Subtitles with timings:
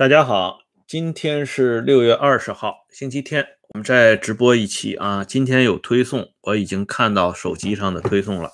[0.00, 5.22] 大家好，今天是六月二十号，星期天，我们再直播一期啊。
[5.22, 8.50] 今天有推送，我已经看到手机上的推送了。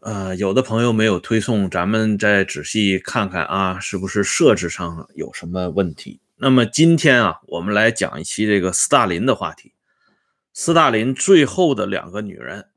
[0.00, 6.18] 呃，有的朋友没有推送，咱们再仔细看看啊，是不是设置上有什么问题？
[6.36, 9.74] 那么今天啊，我们来讲一期这个斯大林的话题。
[10.54, 12.68] 斯大林最后的两个女人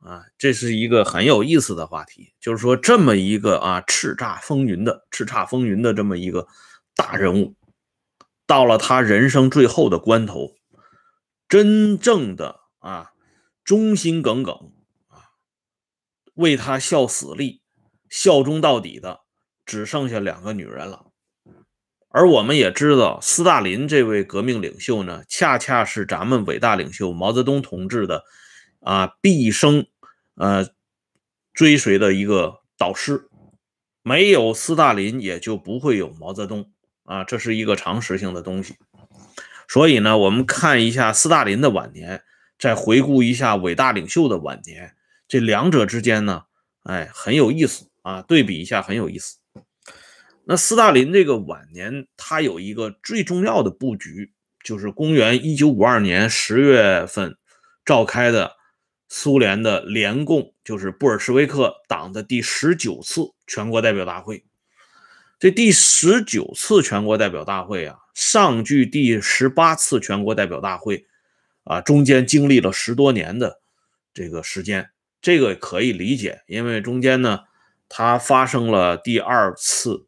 [0.00, 2.32] 啊，这是一个很有意思的话题。
[2.40, 6.46] 就是说，这么一个啊叱咤风云的叱咤风云的这么一个
[6.96, 7.54] 大人物，
[8.46, 10.54] 到了他人生最后的关头，
[11.48, 13.12] 真正的啊
[13.62, 14.72] 忠心耿耿
[15.08, 15.36] 啊
[16.34, 17.60] 为他效死力、
[18.08, 19.20] 效忠到底的，
[19.66, 21.06] 只剩下两个女人了。
[22.08, 28.24] 而我们也知道，斯大林这位革命领袖呢，恰恰是咱们伟大领袖毛泽东同志的
[28.80, 29.86] 啊毕生
[30.40, 30.66] 呃
[31.52, 33.28] 追随的一个导师。
[34.02, 36.72] 没有斯大林，也就不会有毛泽东
[37.04, 38.76] 啊，这是一个常识性的东西。
[39.68, 42.22] 所以呢，我们看一下斯大林的晚年，
[42.58, 44.94] 再回顾一下伟大领袖的晚年，
[45.28, 46.44] 这两者之间呢，
[46.84, 49.36] 哎，很有意思啊，对比一下很有意思。
[50.44, 54.32] 那斯大林这个晚年，他有一个最重要的布局，
[54.64, 57.36] 就是公元一九五二年十月份
[57.84, 58.56] 召开的
[59.10, 64.46] 苏联的联共，就是布尔什维克党的第十九次全国代表大会。
[65.38, 71.06] 这第十九次全国代表大会啊，上距第十八次全国代表大会
[71.64, 73.60] 啊，中间经历了十多年的
[74.14, 74.88] 这个时间，
[75.20, 77.40] 这个可以理解，因为中间呢，
[77.90, 80.06] 它发生了第二次。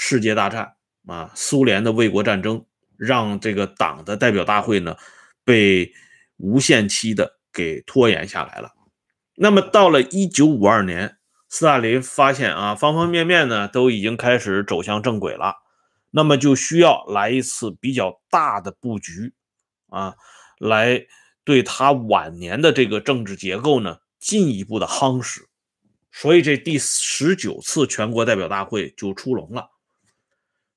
[0.00, 0.74] 世界大战
[1.06, 2.64] 啊，苏联的卫国战争
[2.96, 4.96] 让这个党的代表大会呢
[5.42, 5.92] 被
[6.36, 8.72] 无限期的给拖延下来了。
[9.34, 11.18] 那么到了一九五二年，
[11.48, 15.54] 斯大林发现啊，方方面面呢都已经开始走向正轨了，
[16.10, 19.32] 那么就需要来一次比较大的布局
[19.88, 20.14] 啊，
[20.58, 21.06] 来
[21.44, 25.48] 对他晚年的这个政治结构呢进一步的夯实。
[26.10, 29.70] 所以这第十九次全国代表大会就出笼了。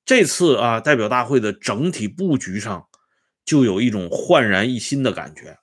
[0.04, 2.86] 这次啊，代表大会的整体布局上
[3.44, 5.58] 就有一种焕然一新的感觉。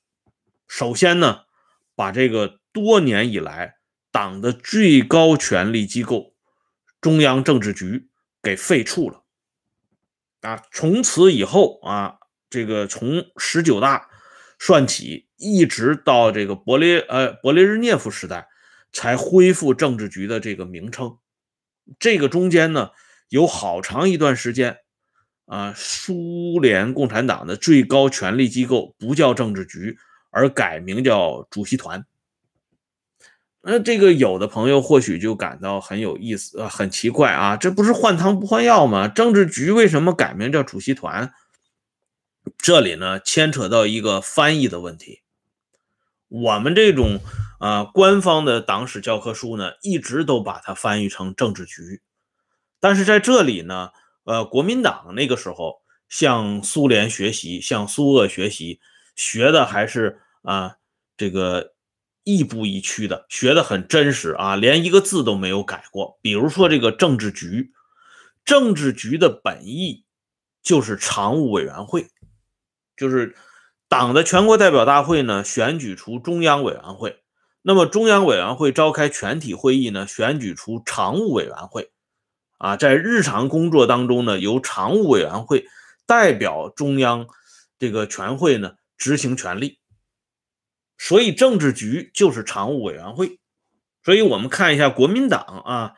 [0.69, 1.41] 首先呢，
[1.95, 3.75] 把这个多年以来
[4.09, 6.33] 党的最高权力机构
[7.01, 8.07] 中央政治局
[8.41, 9.25] 给废黜了
[10.39, 10.63] 啊！
[10.71, 12.19] 从此以后啊，
[12.49, 14.07] 这个从十九大
[14.57, 18.47] 算起，一直到这个勃列呃勃列日涅夫时代，
[18.93, 21.17] 才恢复政治局的这个名称。
[21.99, 22.91] 这个中间呢。
[23.31, 24.79] 有好长一段时间，
[25.45, 32.05] 啊，苏联共产党的最高权力机构不叫政治局，而改名叫主席团。
[33.61, 39.07] 那这个有的朋友或许就感到很有意思，呃，很奇怪啊，这不是换汤不换药吗？
[39.07, 41.33] 政治局为什么改名叫主席团？
[42.57, 45.21] 这里呢，牵扯到一个翻译的问题。
[46.29, 47.19] 我们这种
[47.59, 52.01] 啊，官方的党史教科书呢，一直都把它翻译成政治局。
[52.79, 53.89] 但是在这里呢，
[54.23, 58.79] 呃，国民党那个时候向苏联学习，向苏俄学习，
[59.19, 60.77] 学的还是啊
[61.17, 61.73] 这个
[62.23, 66.17] 亦步亦趋的，学的很真实啊，连一个字都没有改过。
[66.21, 67.73] 比如说这个政治局，
[68.45, 70.05] 政治局的本意
[70.63, 72.07] 就是常务委员会，
[72.95, 73.35] 就是
[73.89, 77.21] 党的全国代表大会呢选举出中央委员会，
[77.61, 81.91] 那么中央委员会召开全体会议呢选举出常务委员会。
[82.57, 85.65] 啊，在日常工作当中呢，由常务委员会
[86.05, 87.27] 代表中央
[87.77, 89.79] 这个全会呢执行权力，
[90.99, 93.39] 所以政治局就是常务委员会。
[94.03, 95.93] 所以我们看一下国民党啊，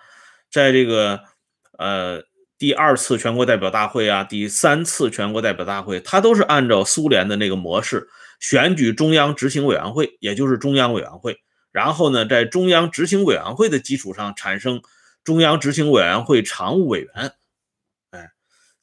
[0.49, 1.25] 在这个
[1.77, 2.23] 呃
[2.57, 8.07] 第二次全国代表大会啊，第三次全国代表大会，它都是按照苏联的那个模式
[8.39, 11.41] 选举中央执行委员会，也就是中央委员会，
[11.73, 14.81] 然后呢，在中央执行委员会的基础上产生。
[15.23, 17.35] 中央执行委员会常务委员，
[18.09, 18.31] 哎，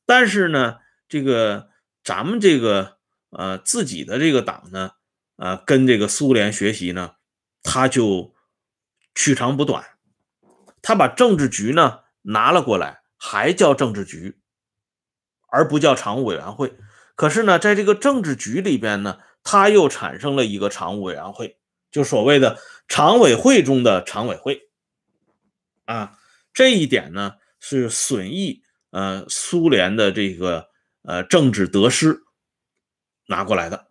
[0.06, 0.76] 但是呢，
[1.08, 1.68] 这个
[2.04, 2.97] 咱们这个
[3.30, 4.92] 呃自己的这个党呢，
[5.36, 7.12] 呃，跟这个苏联学习呢，
[7.62, 8.34] 他就
[9.14, 9.84] 取长补短，
[10.82, 14.38] 他把政治局呢拿了过来，还叫政治局，
[15.48, 16.76] 而不叫常务委员会。
[17.14, 21.58] 可是呢，在这个政治局里边呢，他又产生了一个常务委员会，
[21.90, 24.68] 就所谓的常委会中的常委会，
[25.84, 26.14] 啊。
[26.54, 30.70] 这一点呢是损益呃苏联的这个
[31.02, 32.22] 呃政治得失
[33.28, 33.88] 拿过来的。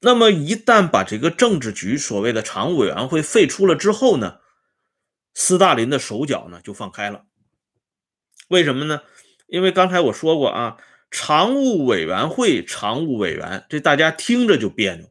[0.00, 4.38] 那么一旦把这个政治局所谓的常务委员会废除了之后呢，
[5.34, 7.24] 斯大林的手脚呢就放开了。
[8.48, 9.02] 为什么呢？
[9.46, 10.76] 因为刚才我说过啊，
[11.10, 15.10] 常务委员会常务委员，这大家听着就别扭。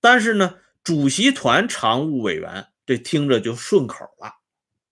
[0.00, 4.34] 但是呢，主席团常务委员，这听着就顺口了。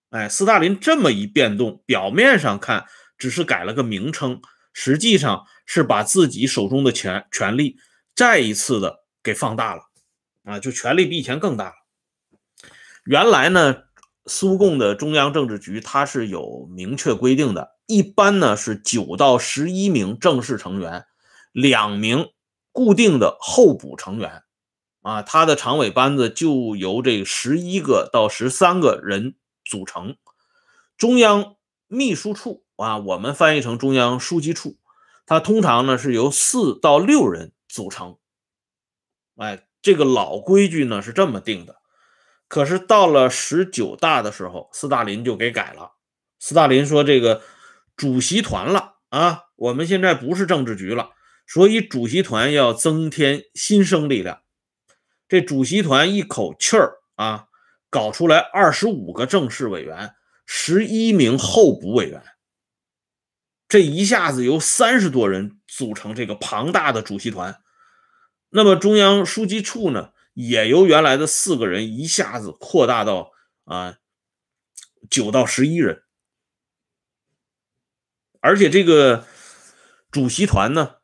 [0.09, 2.85] 哎，斯大林这么一变动，表面上看
[3.17, 4.41] 只是改了个名称，
[4.73, 7.77] 实际上是把自己手中的权权力
[8.15, 9.83] 再一次的给放大了。
[10.43, 11.73] 啊，就权力比以前更大了。
[13.05, 13.83] 原来呢，
[14.25, 17.77] 苏共的中央政治局它是有明确规定的。
[17.85, 21.05] 一般呢是九到十一名正式成员，
[21.51, 22.29] 两名
[22.71, 24.43] 固定的候补成员，
[25.01, 29.35] 啊，他的常委班子就由这十一个到十三个人
[29.65, 30.15] 组成。
[30.97, 31.57] 中央
[31.87, 34.77] 秘书处啊，我们翻译成中央书记处，
[35.25, 38.17] 它通常呢是由四到六人组成。
[39.37, 41.77] 哎，这个老规矩呢是这么定的。
[42.47, 45.93] 可是到了十九大的时候，斯大林就给改了。
[46.39, 47.41] 斯大林说这个。
[47.97, 49.43] 主席团了啊！
[49.55, 51.11] 我们现在不是政治局了，
[51.45, 54.41] 所以主席团要增添新生力量。
[55.27, 57.45] 这主席团一口气儿啊，
[57.91, 60.15] 搞出来二十五个正式委员，
[60.47, 62.23] 十一名候补委员。
[63.71, 67.61] 这一下子由三十多人组成这个庞大的主席团。
[68.49, 73.31] 那么中央书记处呢，也由原来的四个人一下子扩大到
[73.63, 73.95] 啊
[75.09, 76.03] 九到十一人。
[78.41, 79.25] 而且这个
[80.11, 80.95] 主席团呢，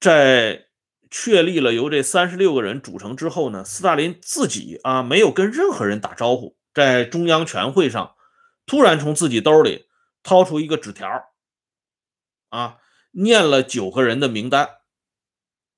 [0.00, 0.68] 在
[1.10, 8.14] 确立了由这三十六个人组成之后呢，斯大林自己啊没有跟任何人打招呼，在中央全会上
[8.64, 9.84] 突然从自己兜里
[10.22, 11.06] 掏出一个纸条，
[12.50, 12.76] 啊，
[13.12, 14.68] 念了九个人的名单，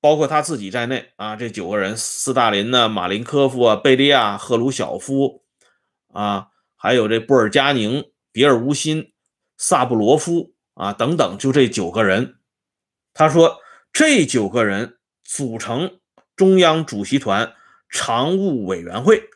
[0.01, 5.43] 包括他自己在内啊，这九个人，斯大林呢，马林科夫啊，贝利亚、赫鲁晓夫
[6.11, 9.13] 啊，还有这布尔加宁、比尔乌辛、
[9.57, 10.51] 萨布罗夫。
[10.75, 12.37] 啊，等等，就这九个人，
[13.13, 13.59] 他说
[13.91, 15.99] 这九个人组成
[16.35, 17.53] 中央主席团
[17.89, 19.29] 常务委员会，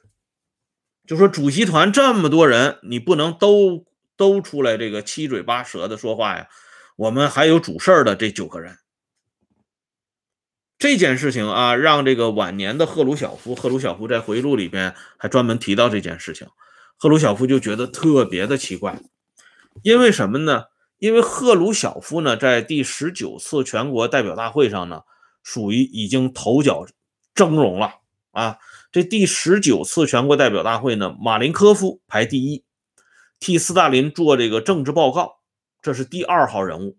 [1.05, 3.85] 就说主席团这么多人，你不能都
[4.15, 6.49] 都出来这个七嘴八舌的说话呀。
[6.97, 8.79] 我们还有主事儿的这九个人，
[10.79, 16.47] 这件事情啊，让这个晚年的赫鲁晓夫，赫鲁晓夫在回忆录里边还专门提到这件事情，
[16.97, 18.99] 赫鲁晓夫就觉得特别的奇怪，
[19.83, 20.65] 因为什么呢？
[20.97, 25.03] 因为赫鲁晓夫呢，在第十九次全国代表大会上呢，
[25.43, 26.87] 属于已经头角
[27.35, 27.99] 峥嵘了
[28.31, 28.57] 啊。
[28.91, 32.65] 这第十九次全国代表大会呢，马林科夫排第一，
[33.39, 35.36] 替斯大林做这个政治报告，
[35.87, 36.97] 这是第二号人物。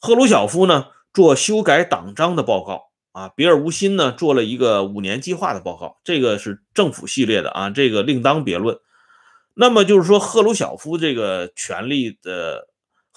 [0.00, 3.28] 赫鲁晓夫呢，做修改党章的报告啊。
[3.28, 8.78] 比尔乌辛呢，做了一个五年计划的报告，这个是政府系列的啊，这个另当别论。
[9.54, 12.66] 那么就是说，赫鲁晓夫这个权力的。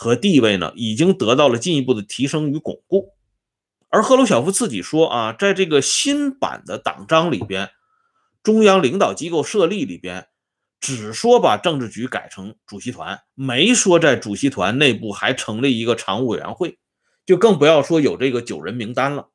[0.01, 3.15] 和地位呢，已经得到了进一步的提升与巩固。
[3.89, 7.71] 而赫鲁晓夫自己说啊，在这个新版的党章里边，
[8.41, 10.29] 中央领导机构设立里边，
[10.79, 16.79] 只说把政治局改成主席团，没说在主席团内部还成立一个常务委员会，
[17.25, 19.29] 就更不要说有这个九人名单了。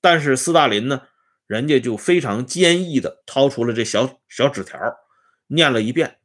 [0.00, 1.02] 但是斯大林呢，
[1.46, 4.78] 人家就非常坚毅的掏出了这小小纸条，
[5.46, 6.18] 念了一遍。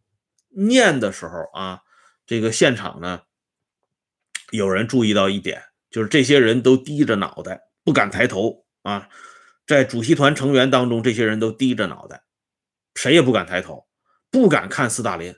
[0.50, 1.82] 念的时候啊，
[2.26, 3.22] 这个现场呢。
[4.52, 9.10] 有人注意到一点，就是这些人都低着脑袋，不敢抬头啊。
[9.66, 12.22] 在主席团成员当中，这些人都低着脑袋，
[12.94, 13.88] 谁也不敢抬头，
[14.34, 15.36] 不敢看斯大林。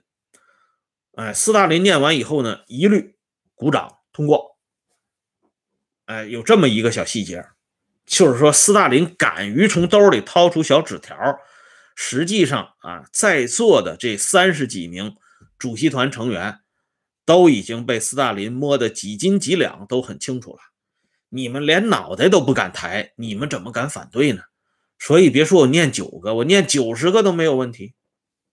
[1.15, 3.17] 哎，斯大林念完以后呢，一律
[3.53, 4.57] 鼓掌通过。
[6.05, 7.45] 哎，有这么一个小细节，
[8.05, 11.15] 就是说斯大林敢于从兜里掏出小纸条，
[11.95, 15.15] 实际上啊，在座的这三十几名
[15.59, 16.61] 主席团成员。
[17.27, 20.59] 都已经被斯大林摸得几斤几两，都很清楚了。
[21.29, 24.43] 你们连脑袋都不敢抬，你们怎么敢反对呢？
[24.99, 27.95] 所以别说我念九个，我念九十个都没有问题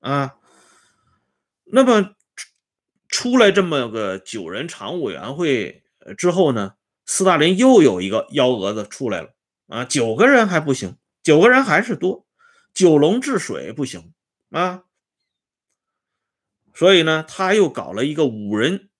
[0.02, 0.36] 啊。
[1.64, 2.14] 那么
[3.08, 5.82] 出来这么个九人常务委员会
[6.18, 6.74] 之后呢，
[7.06, 9.34] 斯大林又有一个幺蛾子出来了
[9.68, 12.26] 啊，九个人还不行，九个人还是多，
[12.74, 14.12] 九龙治水不行
[14.50, 14.84] 啊。
[16.74, 18.90] 所以呢，他又搞了一个五人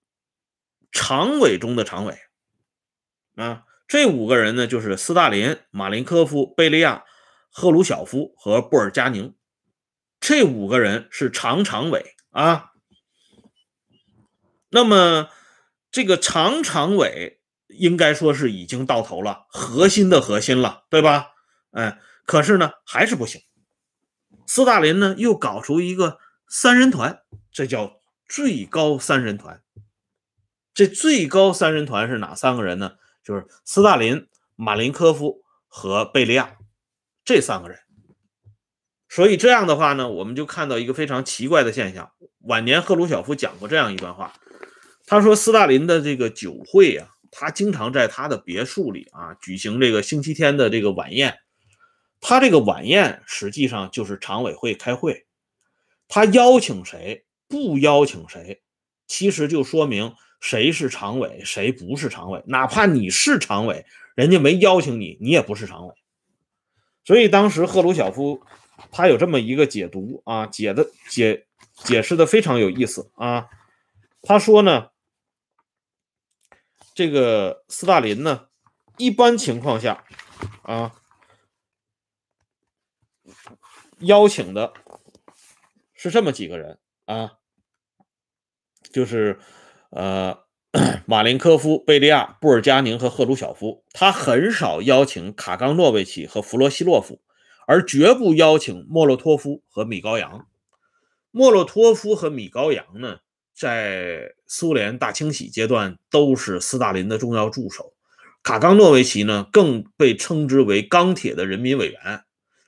[0.91, 2.17] 常委中的常委，
[3.35, 7.03] 啊，这五个人呢，就是斯大林、马林科夫、贝利亚、
[7.49, 9.35] 赫鲁晓夫和布尔加宁，
[10.23, 12.71] 这五个人是常常委啊。
[14.69, 15.27] 那么
[15.91, 21.31] 这个常常委应该说是已经到头了，核心的核心了，对吧？
[21.71, 23.41] 哎，可是呢，还是不行。
[24.47, 27.21] 斯大林呢，又搞出一个三人团。
[27.51, 29.61] 这叫最高三人团，
[30.73, 32.95] 这最高三人团是哪三个人呢？
[33.21, 36.55] 就是斯大林、马林科夫和贝利亚
[37.25, 37.82] 这三个人。
[39.13, 42.11] 所以这样的话呢，我们就看到一个非常奇怪的现象。
[42.47, 44.33] 晚年赫鲁晓夫讲过这样一段话，
[45.05, 51.37] 他说斯大林的这个酒会啊，他经常在他的别墅里啊举行这个星期天的这个晚宴。
[52.21, 55.27] 他这个晚宴实际上就是常委会开会，
[56.07, 58.63] 他邀请谁不邀请谁，
[59.05, 62.41] 其实就说明谁是常委，谁不是常委。
[62.47, 65.93] 哪怕你是常委，人家没邀请你，你也不是常委。
[67.05, 68.41] 所以当时赫鲁晓夫。
[68.91, 73.49] 他有这么一个解读啊，解的解解释的非常有意思啊。
[74.21, 74.89] 他说呢，
[76.93, 78.47] 这个斯大林呢，
[78.97, 80.03] 一般情况下
[80.63, 80.93] 啊，
[83.99, 84.73] 邀请的
[85.93, 87.37] 是这么几个人啊，
[88.91, 89.39] 就是
[89.89, 90.45] 呃，
[91.05, 93.83] 马林科夫、贝利亚、布尔加宁和赫鲁晓夫。
[93.91, 97.21] 他很少邀请卡冈诺维奇和弗罗西洛夫。
[97.67, 100.47] 而绝不邀请莫洛托夫和米高扬。
[101.31, 103.19] 莫洛托夫和米高扬呢，
[103.55, 107.93] 在苏联大清洗阶段都是斯大林的重要助手。
[108.43, 112.23] 卡冈诺维奇呢，更被称之为“钢铁的人民委员”。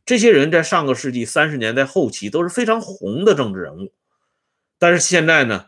[0.05, 3.93] 这些人在上个世纪三十年代后期都是非常红的政治人物，
[4.79, 5.67] 但是现在呢，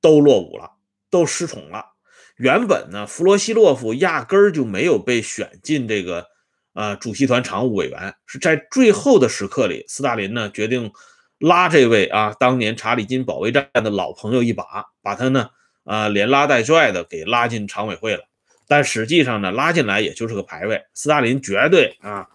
[0.00, 0.72] 都落伍了，
[1.10, 1.94] 都失宠了。
[2.36, 6.28] 原本呢，弗罗西洛夫压根儿就没有被选进这个。
[6.76, 10.92] 啊，主席团常务委员是在最后的时刻里，斯大林呢决定
[11.38, 15.48] 拉这位啊当年查理金保卫战的老朋友一把，把他呢
[15.84, 18.24] 啊连拉带拽的给拉进常委会了。
[18.68, 22.28] 但实际上呢，拉进来也就是个排位，斯大林绝对啊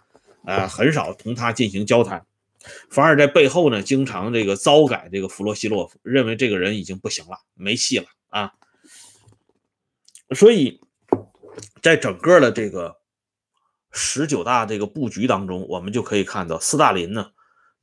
[0.44, 2.26] 啊很少同他进行交谈，
[2.90, 8.50] 反而在背后呢经常这个糟改这个弗洛西洛夫，认为这个人已经不行了，没戏了啊。
[10.34, 10.80] 所以
[11.80, 13.01] 在整个的这个。
[13.92, 17.30] 十九大这个布局当中，我们就可以看到，斯大林呢，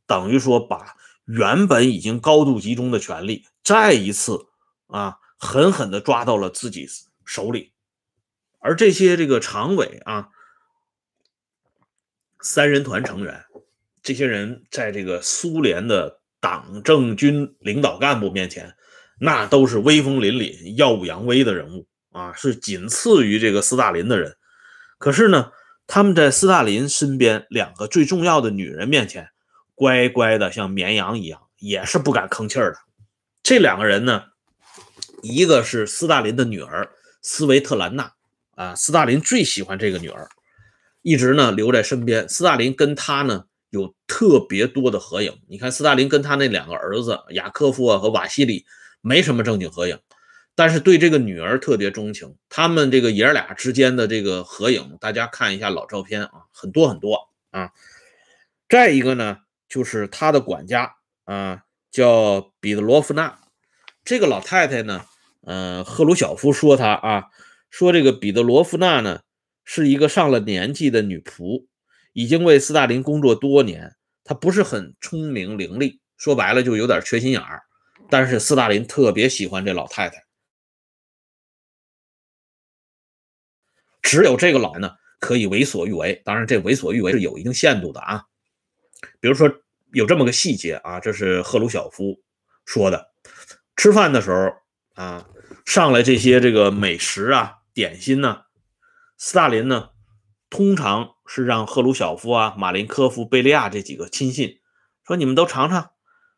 [0.07, 4.47] 等于说把原本已经高度集中的权力，再一次
[4.87, 6.87] 啊，狠狠地抓到了自己
[7.23, 7.73] 手里。
[8.57, 10.29] 而这些这个常委啊，
[12.41, 13.45] 三人团成员，
[14.01, 18.75] 这些人在这个苏联的党政军领导干部面前，
[19.19, 24.35] 那都是威风凛凛、耀武扬威的人物啊，是仅次于这个斯大林的人。
[24.97, 25.51] 可是呢？
[25.91, 29.27] 他们在斯大林身边两个最重要的女人面前，
[29.74, 32.77] 乖乖的像绵羊一样，也是不敢吭气儿的。
[33.41, 34.25] 这两个人呢，
[35.24, 36.91] 一个是斯大林的女儿
[37.24, 38.13] 斯维特兰娜
[38.53, 40.29] 啊，斯大林最喜欢这个女儿，
[41.01, 42.29] 一直呢留在身边。
[42.29, 45.36] 斯大林跟她呢有特别多的合影。
[45.48, 48.63] 你看，斯大林跟他那两个儿子雅科夫啊和瓦西里
[49.01, 49.98] 没什么正经合影。
[50.59, 57.71] 但是对这个女儿特别钟情，他们这个爷俩之间的这个合影，大家看一下老照片啊，很多很多啊。
[58.67, 59.37] 再一个呢，
[59.69, 63.39] 就是他的管家啊，叫彼得罗夫娜。
[64.03, 65.05] 这个老太太呢，
[65.45, 67.27] 嗯，赫鲁晓夫说她啊，
[67.69, 69.21] 说这个彼得罗夫娜呢，
[69.63, 71.67] 是一个上了年纪的女仆，
[72.11, 73.95] 已经为斯大林工作多年。
[74.25, 77.61] 她不是很聪明伶俐，说白了就有点缺心眼儿。
[78.09, 80.25] 但是斯大林特别喜欢这老太太。
[84.01, 88.23] 只有这个老呢可以为所欲为，当然这为所欲为是有一定限度的啊。
[89.19, 89.49] 比如说
[89.93, 92.21] 有这么个细节啊，这是赫鲁晓夫
[92.65, 93.11] 说的：
[93.75, 94.51] 吃饭的时候
[94.95, 95.27] 啊，
[95.65, 98.41] 上来这些这个美食啊、点心呢，
[99.17, 99.89] 斯大林呢
[100.49, 104.59] 通常是让赫鲁晓夫啊、马林科夫、贝利亚这几个亲信
[105.05, 105.91] 说：“你们都尝尝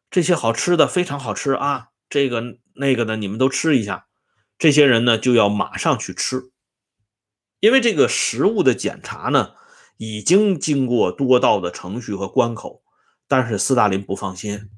[0.10, 4.08] 这些好吃的，非常好吃啊，这个那个的你们都吃一下。”
[4.60, 6.51] 这些人呢就要马上去吃。
[7.62, 9.52] 因为这个食物的检查呢，
[9.98, 12.82] 已经经过多道的程序和关口，
[13.28, 14.72] 但是斯大林不放心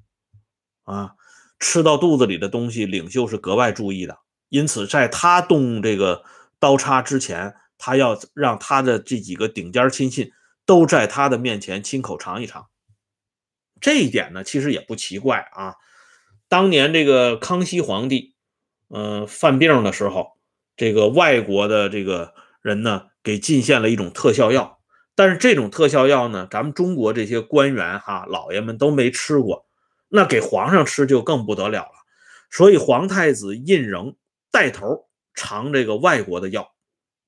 [0.84, 1.16] 啊，
[1.58, 4.20] 吃到肚子里的东西，领袖是格外注意的。
[4.50, 6.26] 因此，在他动这个
[6.60, 10.34] 刀叉之前，他要让他的这几个顶尖亲信
[10.66, 12.68] 都在他的面前亲口尝一尝。
[13.80, 15.76] 这一点呢，其实也不奇怪啊。
[16.50, 18.36] 当年这个康熙皇帝，
[18.90, 20.34] 嗯，犯病的时候，
[20.76, 22.34] 这个外国的这个。
[22.64, 24.80] 人呢给进献了一种特效药，
[25.14, 29.68] 但是这种特效药呢，咱们中国这些官员哈老爷们都没吃过，
[30.10, 31.92] 那给皇上吃就更不得了了。
[32.50, 34.16] 所以皇太子胤禛
[34.50, 36.74] 带头尝这个外国的药，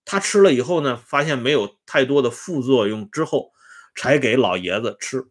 [0.05, 3.51] 他吃了以后呢，发现没有太多的副作用，之后
[3.95, 5.25] 才给老爷子吃。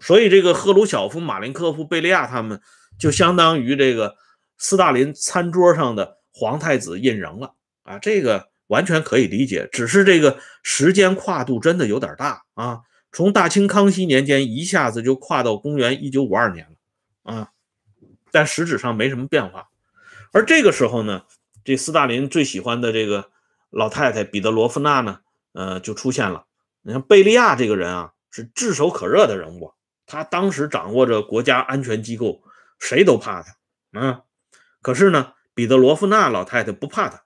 [0.00, 2.60] 所以这个赫鲁晓夫、马林科夫、贝利亚他们
[2.98, 4.16] 就相当于这个
[4.58, 7.54] 斯大林餐桌上的皇太子胤禛了
[7.84, 12.80] 啊，这个完全可以理解，只是这个时间跨度真的有点大啊，
[13.12, 17.50] 从大清康熙年间一下子就跨到公元一九五二年了啊，
[18.32, 19.68] 但实质上没什么变化。
[20.32, 21.22] 而这个时候呢，
[21.64, 23.30] 这斯大林最喜欢的这个
[23.70, 25.20] 老太太彼得罗夫娜呢，
[25.52, 26.46] 呃，就出现了。
[26.82, 29.72] 你看贝利亚这个人啊，是炙手可热的人物，
[30.04, 32.42] 他当时掌握着国家安全机构，
[32.80, 34.22] 谁都怕他啊。
[34.82, 37.22] 可是呢，彼得罗夫娜老太太不怕他，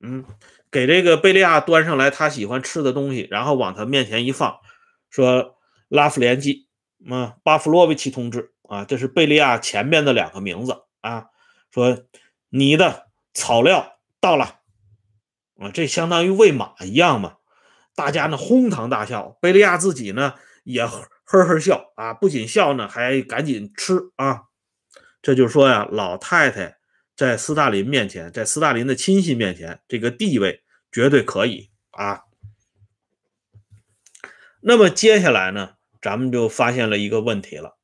[0.00, 0.24] 嗯，
[0.70, 4.58] 给这个贝利亚端上来他喜欢吃的东西，然后往他面前一放，
[5.10, 5.56] 说
[5.88, 6.68] ：“拉夫连基，
[7.08, 11.26] 啊，巴夫洛维奇同志啊，这是贝利亚前面的两个名字啊，
[11.70, 12.04] 说。”
[12.52, 14.56] 你的草料到了
[15.56, 17.36] 啊，这相当于喂马一样嘛。
[17.94, 20.34] 大家呢哄堂大笑，贝利亚自己呢
[20.64, 24.46] 也呵呵笑啊，不仅笑呢，还赶紧吃啊。
[25.22, 26.78] 这就说呀，老太太
[27.20, 32.22] 在斯大林面前，在斯大林的亲信面前，这个地位绝对可以啊。
[34.62, 37.76] 那么接下来呢，咱们就发现了一个问题了。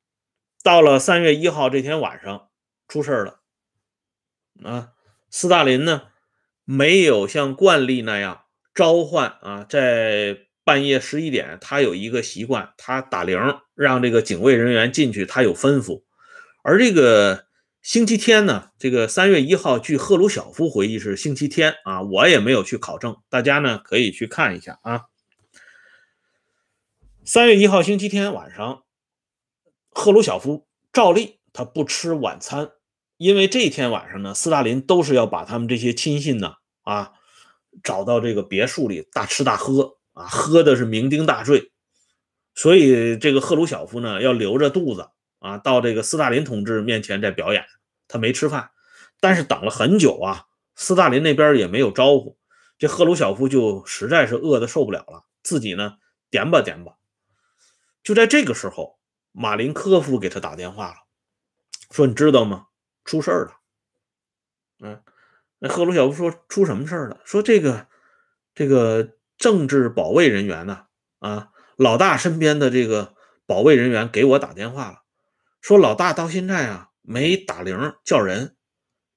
[0.63, 2.49] 到了三月一号这天晚上，
[2.87, 3.41] 出事了。
[4.63, 4.93] 啊，
[5.29, 6.07] 斯大林呢
[6.65, 13.39] 没有像惯例那样召唤啊，在半夜十一点，他有一个习惯，他打铃
[13.75, 16.01] 让这个警卫人员进去，他有吩咐。
[16.63, 17.46] 而这个
[17.87, 25.03] 星期天呢，这个三月一号，据赫鲁晓夫回忆是星期天啊，我也没有去考证，大家呢可以去看一下啊。
[27.23, 28.83] 三月一号星期天晚上，
[29.91, 32.71] 赫鲁晓夫照例他不吃晚餐。
[33.15, 37.13] 因为这一天晚上呢，斯大林都是要把他们这些亲信呢啊
[37.83, 41.71] 找到这个别墅里大吃大喝啊，喝的是酩酊大醉，
[42.53, 45.07] 所以这个赫鲁晓夫呢要留着肚子
[45.39, 47.63] 啊，到这个斯大林同志面前再表演。
[48.07, 48.71] 他没吃饭，
[49.19, 52.37] 但是等了很久啊，斯大林那边也没有招呼，
[52.77, 55.97] 这赫鲁晓夫就实在是饿得受不了了，自己呢
[56.29, 56.93] 点吧点吧。
[58.03, 58.99] 就在这个时候，
[59.31, 60.95] 马林科夫给他打电话了，
[61.91, 62.67] 说你知道吗？
[63.03, 63.51] 出事儿了，
[64.79, 65.01] 嗯，
[65.59, 67.21] 那赫鲁晓夫说出什么事儿了？
[67.23, 67.87] 说这个
[68.53, 70.87] 这个政治保卫人员呢，
[71.19, 73.15] 啊，老大身边的这个
[73.45, 75.03] 保卫人员给我打电话了，
[75.61, 78.57] 说老大到现在啊没打铃叫人，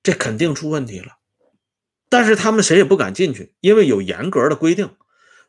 [0.00, 1.18] 这肯定出问题了。
[2.08, 4.90] 但是他们谁也不敢进去，因为有严格的规定，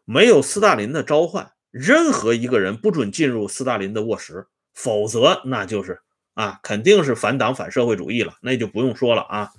[0.03, 6.01] 没有斯大林的召唤，任何一个人不准进入斯大林的卧室，否则那就是。
[6.33, 9.49] 啊，肯定是反党反社会主义了，那就不用说了啊。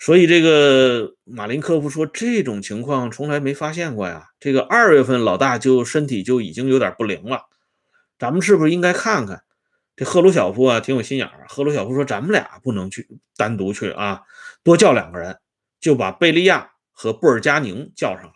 [0.00, 4.30] 所以这个马林科夫说，这种情况从来没发现过呀。
[4.40, 7.42] 这个二月份老大就身体就已经有点不灵了，
[8.18, 9.44] 咱们是不是应该看看？
[9.96, 11.46] 这赫鲁晓夫啊，挺有心眼儿。
[11.48, 14.22] 赫鲁晓夫说，咱们俩不能去单独去啊，
[14.62, 15.38] 多叫两个人，
[15.80, 18.32] 就把贝利亚和布尔加宁叫上了。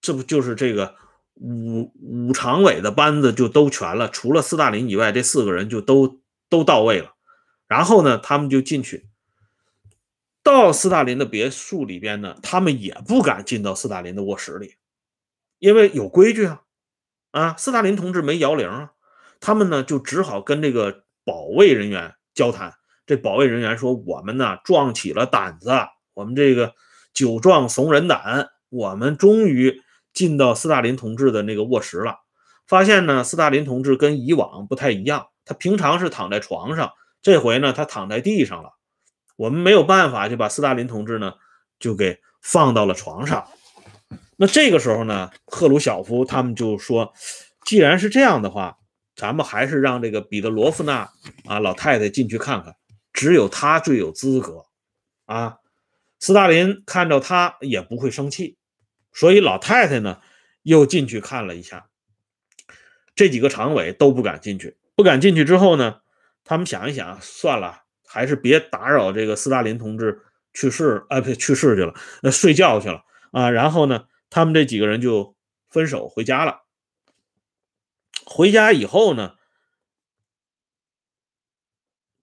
[0.00, 0.96] 这不就是这个？
[1.40, 7.14] 五五常委的班子就都全了，除了斯大林以外，这四个人就都都到位了。
[7.68, 9.08] 然后呢，他们就进去
[10.42, 14.74] 到斯大林的别墅里边呢，他们也不敢进到斯大林的卧室里，
[15.60, 16.62] 因为有规矩啊。
[17.30, 18.90] 啊，斯大林同志没摇铃啊，
[19.40, 22.74] 他们呢就只好跟这个保卫人员交谈。
[23.06, 25.70] 这保卫人员说：“我们呢壮起了胆子，
[26.14, 26.74] 我们这个
[27.12, 29.82] 酒壮怂人胆，我们终于。”
[30.14, 32.16] 进到斯大林同志的那个卧室了，
[32.66, 36.90] 发现呢，斯大林同志跟以往不太一样，他平常是躺在床上，
[37.22, 38.70] 这回呢，他躺在地上了。
[39.36, 41.34] 我们没有办法就把斯大林同志呢
[41.78, 43.46] 就给放到了床上。
[44.36, 47.12] 那这个时候呢，赫鲁晓夫他们就说，
[47.64, 48.77] 既然是这样的话，
[49.18, 51.10] 咱们还是让这个彼得罗夫娜
[51.44, 52.76] 啊老太太进去看看，
[53.12, 54.66] 只有她最有资格
[55.26, 55.56] 啊。
[56.20, 58.56] 斯大林看到她也不会生气。
[59.12, 60.20] 所以老太太呢，
[60.62, 61.88] 又进去看了一下，
[63.16, 64.76] 这几个常委都不敢进去。
[64.94, 66.00] 不敢进去之后呢，
[66.44, 70.22] 他们想一想，算了，还是别打扰这个斯大林同志
[70.54, 73.02] 去世啊，不去世去了，那睡觉去了
[73.32, 73.50] 啊。
[73.50, 75.34] 然后呢，他们这几个人就
[75.68, 76.67] 分手回家了。
[78.30, 79.36] 回家以后呢，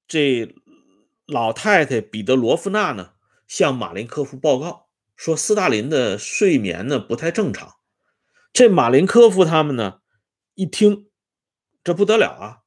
[0.08, 0.56] 这
[1.26, 3.14] 老太太彼得罗夫娜呢，
[3.48, 4.86] 向马林科夫报告。
[5.16, 7.76] 说斯大林的睡眠呢不太正常，
[8.54, 10.02] 这马林科夫他们呢
[10.54, 11.10] 一听，
[11.84, 12.58] 这不得了啊，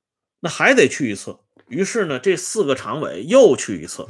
[0.41, 1.39] 那还得去一次。
[1.69, 4.09] 于是呢，这四个常委又去一次。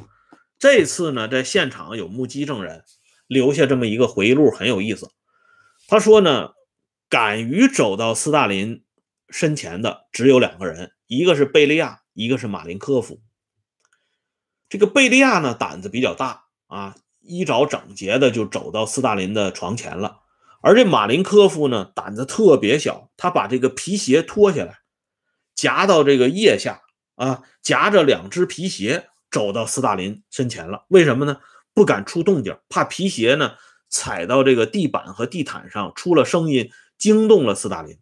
[0.58, 2.84] 这次呢，在现场有目击证人
[3.26, 5.10] 留下这么一个回忆录，很有意思。
[5.86, 6.52] 他说呢，
[7.08, 8.84] 敢于走到斯大林
[9.30, 13.20] 身前的只有两个人，一个是贝利亚，一个是马林科夫。
[14.68, 20.20] 这个贝利亚呢胆子比较大啊，衣着整洁的就走到斯大林的床前了。
[20.60, 24.78] 而这马林科夫呢胆子特别小，他把这个皮鞋脱下来，
[25.54, 26.82] 夹到这个腋下
[27.14, 30.84] 啊，夹着两只皮鞋走到斯大林身前了。
[30.88, 31.40] 为什么呢？
[31.74, 33.52] 不敢出动静，怕皮鞋呢
[33.88, 37.96] 踩到这个地板和地毯上出了声音，惊动了斯大林，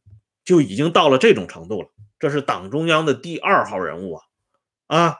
[0.46, 1.90] 就已经到了这种程度了。
[2.18, 4.24] 这是党中央的第二号人物啊
[4.86, 5.18] 啊！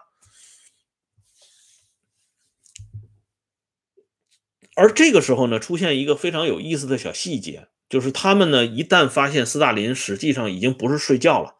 [4.74, 11.56] 而这个时候呢，出现一个非常有意思的小细节，就是他们呢一旦发现斯大林实际上已经不是睡觉了，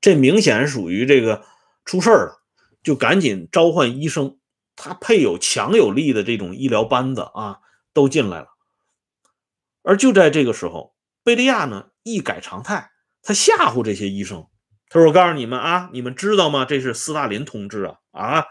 [0.00, 1.44] 这明显属于这个
[1.84, 2.42] 出事儿了，
[2.82, 4.38] 就赶紧召唤医生，
[4.76, 7.60] 他配有强有力的这种医疗班子啊，
[7.92, 8.48] 都进来了。
[9.82, 12.90] 而就在这个时候，贝利亚呢一改常态，
[13.28, 14.46] 他吓唬这些医生，
[14.88, 16.64] 他说：“我告诉你们啊，你们知道吗？
[16.64, 18.46] 这是斯大林同志啊啊！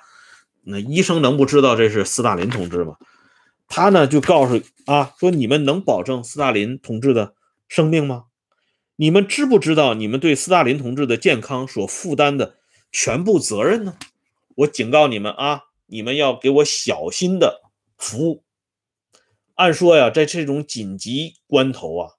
[0.61, 2.97] 那医生能不知道这是斯大林同志吗？”
[3.67, 7.33] 他呢就告诉啊说你们能保证斯大林同志的
[7.67, 8.25] 生命吗？
[8.97, 12.57] 你们知不知道你们对斯大林同志的健康所负担的
[12.91, 13.97] 全部责任呢？
[14.57, 17.63] 我警告你们啊，你们要给我小心的
[17.97, 18.43] 服务。
[19.55, 22.11] 按说呀，在这种紧急关头啊，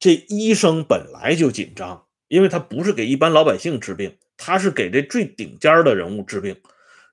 [0.00, 6.60] 这医生本来就紧张，因为他不是给一般老百姓治病，他是给这最顶尖的人物治病，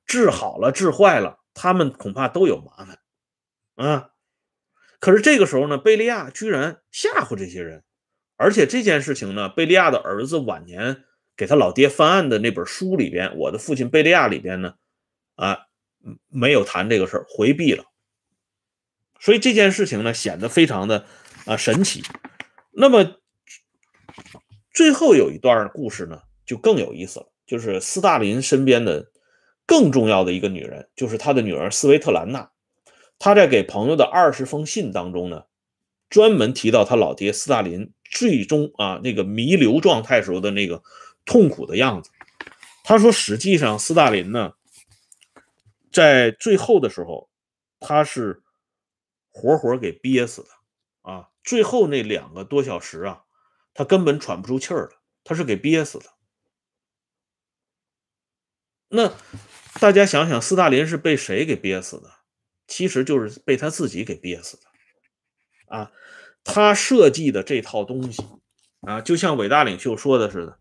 [0.07, 2.97] 治好了治坏了，他们恐怕都有麻烦。
[3.75, 4.09] 啊！
[4.99, 7.83] 可是这个时候呢，贝利亚居然吓唬这些人，
[8.35, 11.03] 而且这件事情呢，贝利亚的儿子晚年
[11.35, 14.73] 给他老爹翻案的那本书里边，《我的父亲贝利亚》里边呢，
[15.35, 15.67] 啊，
[16.29, 17.83] 没有谈这个事儿，回避了。
[19.19, 21.05] 所以这件事情呢，显得非常的
[21.45, 22.01] 啊神奇。
[22.79, 23.17] 那么
[24.71, 29.11] 最后有一段故事呢，就更有意思了，就是斯大林身边的
[29.65, 32.51] 更重要的一个女人，就是他的女儿斯维特兰娜。
[33.17, 35.45] 他在给朋友的二十封信当中呢，
[36.07, 40.83] 专门提到他老爹斯大林最终啊那个弥留状态时候的那个
[41.25, 42.11] 痛苦的样子。
[42.83, 44.53] 他说，实际上斯大林呢，
[45.91, 47.27] 在最后的时候，
[47.79, 48.43] 他是
[49.31, 50.49] 活活给憋死的！
[51.47, 53.23] 最后那两个多小时啊，
[53.73, 56.05] 他根本喘不出气儿了，他是给憋死的。
[58.89, 59.13] 那
[59.79, 62.11] 大家想想，斯大林是被谁给憋死的？
[62.67, 65.93] 其实就是被他自己给憋死的，啊，
[66.43, 68.21] 他设计的这套东西，
[68.81, 70.59] 啊，就像伟大领袖说的似的，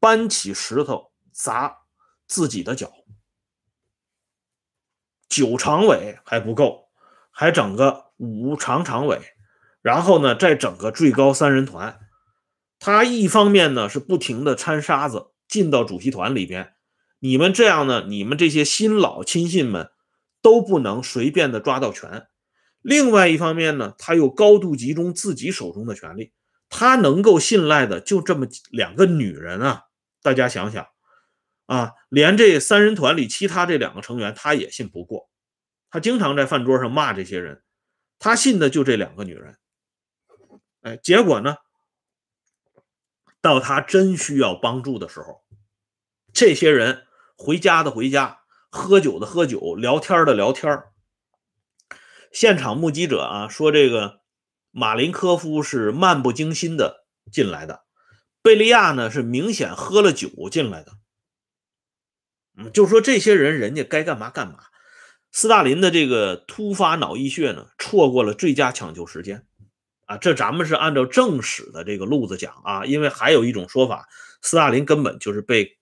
[0.00, 1.82] 搬起石头砸
[2.26, 2.92] 自己的脚，
[5.28, 6.90] 九常委还不够，
[7.30, 9.33] 还整个五常常委，
[9.84, 12.00] 然后呢，再整个最高三人团，
[12.80, 16.72] 他一方面呢是不停的掺沙子进到主席团里边，
[17.20, 19.90] 你们这样呢，你们这些新老亲信们。
[20.44, 22.26] 都不能随便的抓到权。
[22.82, 26.34] 另外一方面呢，他又高度集中自己手中的权力，
[26.68, 29.84] 他能够信赖的就这么两个女人啊。
[30.20, 30.86] 大家想想
[31.64, 35.30] 啊，连这三人团里其他这两个成员他也信不过，
[35.88, 37.62] 他经常在饭桌上骂这些人，
[38.18, 39.56] 他信的就这两个女人。
[40.84, 41.56] 哎，结果呢，
[43.40, 45.42] 到他真需要帮助的时候，
[46.32, 48.40] 这些人回家的回家。
[48.76, 50.82] 喝酒的喝酒，聊天的聊天
[52.32, 54.18] 现场目击者啊说，这个
[54.72, 57.84] 马林科夫是漫不经心的进来的，
[58.42, 60.90] 贝利亚呢是明显喝了酒进来的。
[62.56, 64.64] 嗯，就说这些人，人家该干嘛干嘛。
[65.30, 69.46] 斯大林的这个突发脑溢血呢，错过了最佳抢救时间
[70.06, 70.16] 啊。
[70.16, 74.06] 这咱们是按照正史的这个路子讲啊，因为还有一种说法，
[74.42, 75.76] 斯大林根本就是被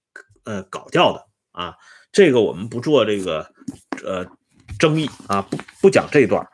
[0.44, 1.74] 呃搞掉的啊。
[2.12, 3.50] 这个我们不做这个
[4.04, 4.26] 呃
[4.78, 6.46] 争议啊，不不讲这段。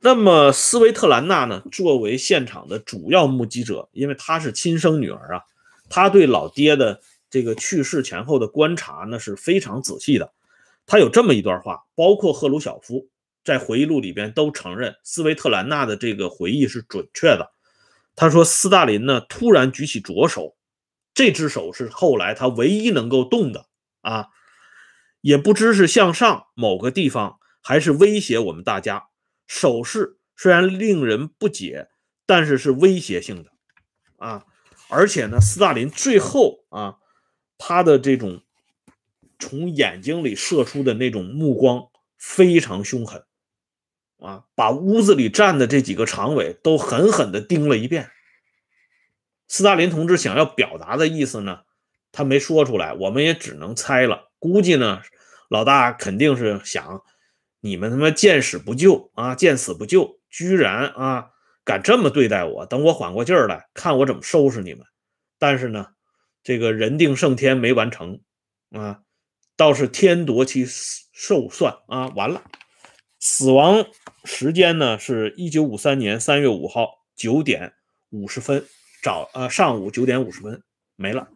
[0.00, 5.42] 那么斯维特兰娜呢，作为现场的主要目击者，因为她是亲生女儿啊，
[5.88, 10.32] 她对老爹的这个去世前后的观察呢是非常仔细的。
[10.86, 13.08] 她有这么一段话，包括赫鲁晓夫
[13.44, 17.52] 在回忆录里边都承认斯维特兰娜的这个回忆是准确的。
[18.14, 20.56] 他说，斯大林呢突然举起左手，
[21.14, 23.66] 这只手是后来他唯一能够动的
[24.02, 24.28] 啊。
[25.20, 29.08] 也不知是向上某个地方，还是威胁我们大家。
[29.46, 31.88] 手势虽然令人不解，
[32.26, 33.52] 但是是威胁性的
[34.16, 34.44] 啊！
[34.88, 36.96] 而且呢，斯大林最后啊，
[37.56, 38.42] 他的这种
[39.38, 43.24] 从眼睛里射出的那种目光非常凶狠
[44.22, 48.10] 啊，把屋子里站的这几个常委都狠狠地盯了一遍。
[49.48, 51.62] 斯大林同志想要表达的意思呢，
[52.12, 54.30] 他没说出来，我们也只能猜了。
[54.38, 55.02] 估计呢，
[55.50, 57.02] 老大肯定是想，
[57.60, 61.30] 你们他妈见死不救啊，见死不救，居然啊
[61.64, 64.86] 敢这么对待我，等我缓过劲儿来看我怎么收拾你们。
[65.38, 65.88] 但是呢，
[66.42, 68.20] 这个人定胜天没完成
[68.70, 69.00] 啊，
[69.56, 72.42] 倒是天夺其寿算啊，完了，
[73.24, 73.86] 死亡
[74.24, 77.72] 时间呢是一九五三年三月五号九点
[78.10, 78.66] 五十分，
[79.00, 80.64] 早呃上午九点五十分
[80.96, 81.28] 没了。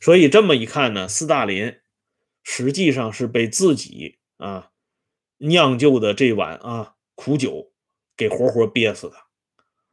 [0.00, 1.76] 所以这么一看呢，斯大林
[2.42, 4.70] 实际上是被自己啊
[5.36, 7.70] 酿就的这碗啊苦酒
[8.16, 9.14] 给活活憋死的，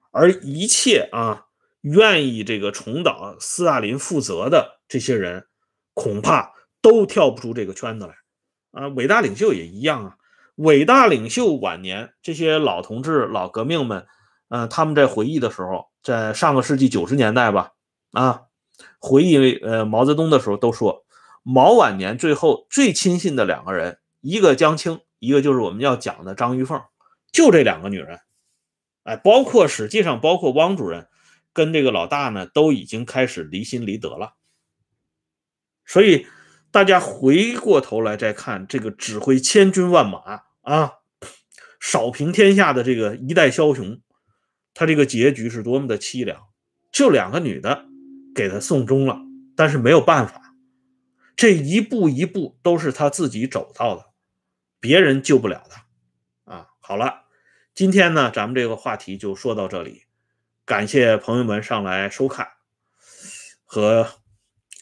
[0.10, 1.46] 而一切啊
[1.82, 5.46] 愿意这个重蹈斯大林负责的这些人，
[5.94, 6.52] 恐怕
[6.82, 8.16] 都跳不出这个圈子来
[8.72, 8.88] 啊。
[8.88, 10.18] 伟大领袖也一样啊，
[10.56, 14.06] 伟大领袖晚年这些老同志、老革命们，
[14.50, 17.72] 嗯，他们在回忆的时候，在上个世纪九十年代吧，
[18.12, 18.44] 啊。
[18.98, 21.06] 回忆呃毛泽东的时候都说，
[21.44, 26.82] 毛晚年最后最亲信的两个人，一个江青，一个就是我们要讲的张玉凤，
[27.32, 28.20] 就这两个女人，
[29.04, 31.08] 哎，包括实际上包括汪主任
[31.54, 34.34] 跟这个老大呢，都已经开始离心离德了。
[35.86, 36.26] 所以
[36.72, 40.94] 大家回过头来再看这个指挥千军万马啊，
[41.80, 44.02] 扫平天下的这个一代枭雄，
[44.74, 46.48] 他这个结局是多么的凄凉，
[46.92, 47.86] 就两个女的。
[48.34, 49.20] 给他送终了，
[49.58, 50.56] 但是没有办法，
[51.36, 54.06] 这一步一步都是他自己走到的，
[54.80, 56.70] 别人救不了的啊。
[56.80, 57.26] 好了，
[57.74, 60.04] 今天呢，咱们这个话题就说到这里，
[60.64, 62.48] 感谢朋友们上来收看
[63.66, 64.08] 和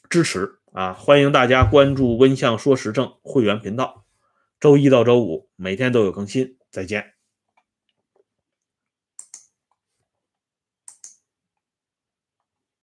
[0.07, 4.05] 支持啊，欢迎大家关注温相说时政会员频道，
[4.59, 7.18] 周一到周五每天都有更新，再见。